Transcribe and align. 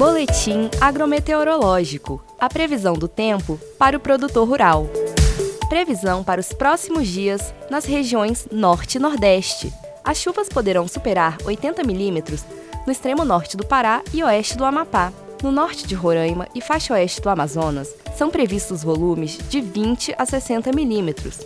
Boletim 0.00 0.70
agrometeorológico. 0.80 2.24
A 2.40 2.48
previsão 2.48 2.94
do 2.94 3.06
tempo 3.06 3.60
para 3.78 3.98
o 3.98 4.00
produtor 4.00 4.48
rural. 4.48 4.86
Previsão 5.68 6.24
para 6.24 6.40
os 6.40 6.54
próximos 6.54 7.06
dias 7.06 7.52
nas 7.68 7.84
regiões 7.84 8.48
Norte 8.50 8.96
e 8.96 8.98
Nordeste. 8.98 9.70
As 10.02 10.16
chuvas 10.16 10.48
poderão 10.48 10.88
superar 10.88 11.36
80 11.44 11.84
milímetros 11.84 12.46
no 12.86 12.92
extremo 12.92 13.26
norte 13.26 13.58
do 13.58 13.66
Pará 13.66 14.00
e 14.10 14.24
oeste 14.24 14.56
do 14.56 14.64
Amapá. 14.64 15.12
No 15.42 15.52
norte 15.52 15.86
de 15.86 15.94
Roraima 15.94 16.48
e 16.54 16.62
faixa 16.62 16.94
oeste 16.94 17.20
do 17.20 17.28
Amazonas, 17.28 17.94
são 18.16 18.30
previstos 18.30 18.82
volumes 18.82 19.38
de 19.50 19.60
20 19.60 20.14
a 20.16 20.24
60 20.24 20.72
milímetros. 20.72 21.40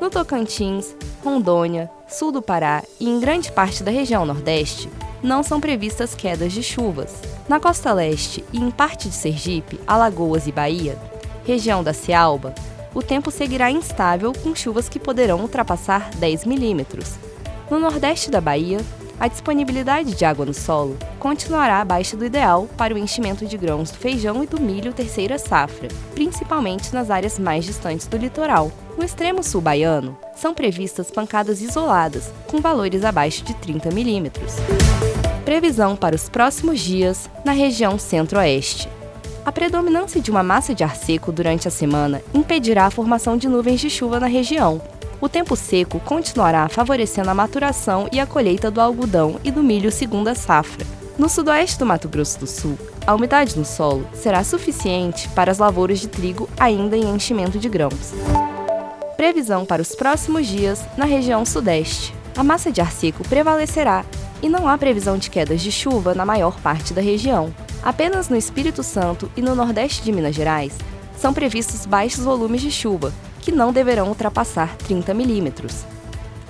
No 0.00 0.10
Tocantins, 0.10 0.94
Rondônia, 1.24 1.90
sul 2.06 2.30
do 2.30 2.40
Pará 2.40 2.84
e 3.00 3.10
em 3.10 3.18
grande 3.18 3.50
parte 3.50 3.82
da 3.82 3.90
região 3.90 4.24
Nordeste, 4.24 4.88
não 5.26 5.42
são 5.42 5.60
previstas 5.60 6.14
quedas 6.14 6.52
de 6.52 6.62
chuvas. 6.62 7.20
Na 7.48 7.58
costa 7.58 7.92
leste 7.92 8.44
e 8.52 8.58
em 8.58 8.70
parte 8.70 9.08
de 9.08 9.14
Sergipe, 9.14 9.80
Alagoas 9.84 10.46
e 10.46 10.52
Bahia, 10.52 10.96
região 11.44 11.82
da 11.82 11.92
Cealba, 11.92 12.54
o 12.94 13.02
tempo 13.02 13.30
seguirá 13.30 13.70
instável 13.70 14.32
com 14.32 14.54
chuvas 14.54 14.88
que 14.88 15.00
poderão 15.00 15.40
ultrapassar 15.40 16.10
10 16.14 16.46
milímetros. 16.46 17.16
No 17.68 17.80
nordeste 17.80 18.30
da 18.30 18.40
Bahia, 18.40 18.78
a 19.18 19.28
disponibilidade 19.28 20.14
de 20.14 20.24
água 20.24 20.46
no 20.46 20.54
solo 20.54 20.96
continuará 21.18 21.80
abaixo 21.80 22.16
do 22.16 22.24
ideal 22.24 22.68
para 22.76 22.94
o 22.94 22.98
enchimento 22.98 23.46
de 23.46 23.56
grãos 23.56 23.90
do 23.90 23.96
feijão 23.96 24.44
e 24.44 24.46
do 24.46 24.60
milho 24.60 24.92
terceira 24.92 25.38
safra, 25.38 25.88
principalmente 26.14 26.94
nas 26.94 27.10
áreas 27.10 27.38
mais 27.38 27.64
distantes 27.64 28.06
do 28.06 28.16
litoral. 28.16 28.70
No 28.96 29.04
extremo 29.04 29.42
sul 29.42 29.60
baiano, 29.60 30.16
são 30.36 30.54
previstas 30.54 31.10
pancadas 31.10 31.60
isoladas, 31.60 32.32
com 32.46 32.60
valores 32.60 33.04
abaixo 33.04 33.44
de 33.44 33.54
30 33.54 33.90
milímetros. 33.90 34.54
Previsão 35.46 35.96
para 35.96 36.14
os 36.14 36.28
próximos 36.28 36.80
dias 36.80 37.30
na 37.44 37.52
região 37.52 37.98
centro-oeste. 37.98 38.88
A 39.44 39.52
predominância 39.52 40.20
de 40.20 40.30
uma 40.30 40.42
massa 40.42 40.74
de 40.74 40.82
ar 40.82 40.96
seco 40.96 41.32
durante 41.32 41.68
a 41.68 41.70
semana 41.70 42.20
impedirá 42.34 42.84
a 42.84 42.90
formação 42.90 43.36
de 43.38 43.48
nuvens 43.48 43.80
de 43.80 43.88
chuva 43.88 44.18
na 44.18 44.26
região, 44.26 44.82
o 45.20 45.28
tempo 45.28 45.54
seco 45.54 46.00
continuará 46.00 46.68
favorecendo 46.68 47.30
a 47.30 47.34
maturação 47.34 48.08
e 48.10 48.18
a 48.18 48.26
colheita 48.26 48.72
do 48.72 48.80
algodão 48.80 49.40
e 49.44 49.52
do 49.52 49.62
milho 49.62 49.92
segunda 49.92 50.34
safra. 50.34 50.84
No 51.16 51.28
sudoeste 51.28 51.78
do 51.78 51.86
Mato 51.86 52.08
Grosso 52.08 52.40
do 52.40 52.46
Sul, 52.48 52.76
a 53.06 53.14
umidade 53.14 53.56
no 53.56 53.64
solo 53.64 54.04
será 54.12 54.42
suficiente 54.42 55.28
para 55.28 55.52
as 55.52 55.58
lavouras 55.58 56.00
de 56.00 56.08
trigo 56.08 56.48
ainda 56.58 56.96
em 56.96 57.08
enchimento 57.14 57.56
de 57.56 57.68
grãos. 57.68 58.12
Previsão 59.16 59.64
para 59.64 59.80
os 59.80 59.94
próximos 59.94 60.48
dias 60.48 60.84
na 60.96 61.04
região 61.04 61.46
sudeste. 61.46 62.15
A 62.36 62.44
massa 62.44 62.70
de 62.70 62.82
ar 62.82 62.92
seco 62.92 63.26
prevalecerá 63.26 64.04
e 64.42 64.48
não 64.48 64.68
há 64.68 64.76
previsão 64.76 65.16
de 65.16 65.30
quedas 65.30 65.62
de 65.62 65.72
chuva 65.72 66.14
na 66.14 66.26
maior 66.26 66.60
parte 66.60 66.92
da 66.92 67.00
região. 67.00 67.52
Apenas 67.82 68.28
no 68.28 68.36
Espírito 68.36 68.82
Santo 68.82 69.30
e 69.34 69.40
no 69.40 69.54
nordeste 69.54 70.02
de 70.02 70.12
Minas 70.12 70.34
Gerais 70.34 70.76
são 71.16 71.32
previstos 71.32 71.86
baixos 71.86 72.24
volumes 72.24 72.60
de 72.60 72.70
chuva, 72.70 73.10
que 73.40 73.50
não 73.50 73.72
deverão 73.72 74.08
ultrapassar 74.08 74.76
30 74.76 75.14
milímetros. 75.14 75.86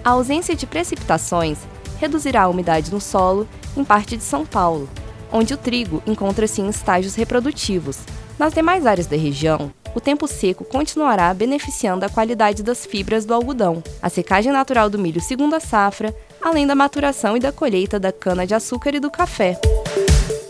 A 0.05 0.11
ausência 0.11 0.57
de 0.57 0.67
precipitações 0.67 1.59
reduzirá 2.01 2.43
a 2.43 2.49
umidade 2.49 2.93
no 2.93 3.01
solo 3.01 3.47
em 3.77 3.85
parte 3.85 4.17
de 4.17 4.25
São 4.25 4.45
Paulo, 4.45 4.89
onde 5.31 5.55
o 5.55 5.57
trigo 5.57 6.03
encontra-se 6.05 6.61
em 6.61 6.69
estágios 6.69 7.15
reprodutivos. 7.15 8.01
Nas 8.37 8.53
demais 8.53 8.87
áreas 8.87 9.07
da 9.07 9.17
região, 9.17 9.71
o 9.97 10.01
tempo 10.01 10.29
seco 10.29 10.63
continuará 10.63 11.33
beneficiando 11.33 12.05
a 12.05 12.09
qualidade 12.11 12.63
das 12.63 12.85
fibras 12.85 13.25
do 13.25 13.33
algodão, 13.33 13.83
a 14.03 14.11
secagem 14.11 14.53
natural 14.53 14.91
do 14.91 14.99
milho 14.99 15.23
segunda 15.23 15.59
safra, 15.59 16.15
além 16.43 16.67
da 16.67 16.75
maturação 16.75 17.35
e 17.35 17.41
da 17.41 17.51
colheita 17.51 17.99
da 17.99 18.13
cana-de-açúcar 18.13 18.95
e 18.95 19.01
do 19.01 19.11
café. 19.11 19.59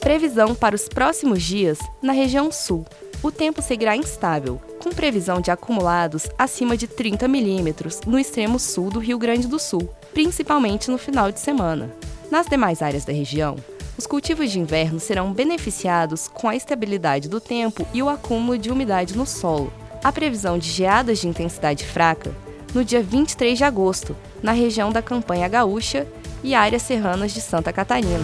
Previsão 0.01 0.53
para 0.53 0.75
os 0.75 0.89
próximos 0.89 1.45
dias 1.45 1.79
na 2.03 2.13
região 2.13 2.51
sul. 2.51 2.85
O 3.23 3.31
tempo 3.31 3.63
seguirá 3.63 3.97
instável, 3.97 4.61
com 4.83 4.91
previsão 4.91 5.41
de 5.41 5.53
acumulados 5.53 6.29
acima 6.37 6.77
de 6.77 6.89
30 6.89 7.29
milímetros 7.29 8.01
no 8.05 8.19
extremo 8.19 8.59
sul 8.59 8.91
do 8.91 8.99
Rio 8.99 9.17
Grande 9.17 9.47
do 9.47 9.61
Sul, 9.61 9.89
principalmente 10.13 10.91
no 10.91 10.99
final 10.99 11.31
de 11.31 11.39
semana. 11.39 11.95
Nas 12.33 12.49
demais 12.49 12.83
áreas 12.83 13.05
da 13.05 13.13
região, 13.13 13.55
os 13.99 14.07
cultivos 14.07 14.51
de 14.51 14.61
inverno 14.61 15.01
serão 15.01 15.33
beneficiados 15.33 16.29
com 16.29 16.49
a 16.49 16.57
estabilidade 16.57 17.29
do 17.29 17.41
tempo 17.41 17.87
e 17.95 18.03
o 18.03 18.09
acúmulo 18.09 18.59
de 18.59 18.71
umidade 18.71 19.17
no 19.17 19.27
solo. 19.27 19.73
A 20.05 20.13
previsão 20.13 20.59
de 20.59 20.71
geadas 20.71 21.19
de 21.19 21.29
intensidade 21.29 21.85
fraca 21.85 22.35
no 22.75 22.85
dia 22.85 23.03
23 23.03 23.57
de 23.57 23.65
agosto, 23.65 24.15
na 24.43 24.53
região 24.53 24.91
da 24.91 25.01
Campanha 25.01 25.49
Gaúcha 25.49 26.07
e 26.45 26.55
áreas 26.55 26.83
serranas 26.83 27.33
de 27.33 27.41
Santa 27.41 27.73
Catarina. 27.73 28.21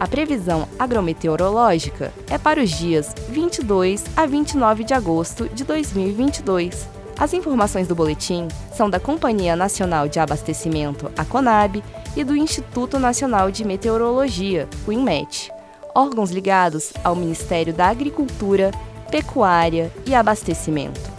A 0.00 0.06
previsão 0.06 0.68
agrometeorológica 0.78 2.12
é 2.28 2.36
para 2.36 2.60
os 2.60 2.70
dias 2.70 3.14
22 3.28 4.04
a 4.16 4.26
29 4.26 4.84
de 4.84 4.92
agosto 4.92 5.48
de 5.48 5.64
2022. 5.64 6.88
As 7.18 7.32
informações 7.32 7.88
do 7.88 7.94
boletim 7.94 8.46
são 8.74 8.90
da 8.90 9.00
Companhia 9.00 9.56
Nacional 9.56 10.06
de 10.06 10.20
Abastecimento, 10.20 11.10
a 11.16 11.24
CONAB, 11.24 11.82
e 12.16 12.24
do 12.24 12.34
Instituto 12.34 12.98
Nacional 12.98 13.50
de 13.50 13.64
Meteorologia, 13.64 14.68
o 14.86 14.92
INMET, 14.92 15.52
órgãos 15.94 16.30
ligados 16.30 16.92
ao 17.04 17.14
Ministério 17.14 17.74
da 17.74 17.88
Agricultura, 17.88 18.70
Pecuária 19.10 19.92
e 20.06 20.14
Abastecimento. 20.14 21.15